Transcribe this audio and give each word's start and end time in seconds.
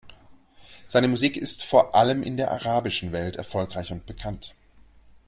Seine 0.87 1.07
Musik 1.07 1.37
ist 1.37 1.63
vor 1.63 1.93
allem 1.93 2.23
in 2.23 2.35
der 2.35 2.49
arabischen 2.49 3.11
Welt 3.11 3.35
erfolgreich 3.35 3.91
und 3.91 4.07
bekannt. 4.07 4.55